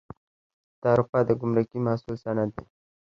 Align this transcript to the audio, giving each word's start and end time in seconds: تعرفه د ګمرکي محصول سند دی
تعرفه 0.83 1.19
د 1.27 1.31
ګمرکي 1.39 1.77
محصول 1.85 2.15
سند 2.23 2.49
دی 2.55 2.63